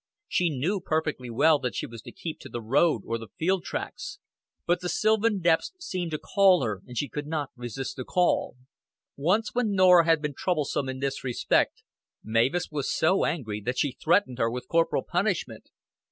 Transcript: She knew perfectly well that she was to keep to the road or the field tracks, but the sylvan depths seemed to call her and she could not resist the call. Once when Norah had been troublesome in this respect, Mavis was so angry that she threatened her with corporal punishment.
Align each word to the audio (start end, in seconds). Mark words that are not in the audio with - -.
She 0.27 0.49
knew 0.49 0.79
perfectly 0.81 1.29
well 1.29 1.59
that 1.59 1.75
she 1.75 1.85
was 1.85 2.01
to 2.01 2.11
keep 2.11 2.39
to 2.39 2.49
the 2.49 2.59
road 2.59 3.03
or 3.05 3.19
the 3.19 3.27
field 3.37 3.63
tracks, 3.63 4.17
but 4.65 4.79
the 4.81 4.89
sylvan 4.89 5.41
depths 5.41 5.73
seemed 5.77 6.09
to 6.09 6.17
call 6.17 6.63
her 6.63 6.81
and 6.87 6.97
she 6.97 7.07
could 7.07 7.27
not 7.27 7.51
resist 7.55 7.97
the 7.97 8.03
call. 8.03 8.55
Once 9.15 9.53
when 9.53 9.75
Norah 9.75 10.05
had 10.05 10.19
been 10.19 10.33
troublesome 10.35 10.89
in 10.89 11.01
this 11.01 11.23
respect, 11.23 11.83
Mavis 12.23 12.71
was 12.71 12.91
so 12.91 13.25
angry 13.25 13.61
that 13.61 13.77
she 13.77 13.91
threatened 13.91 14.39
her 14.39 14.49
with 14.49 14.67
corporal 14.67 15.03
punishment. 15.03 15.69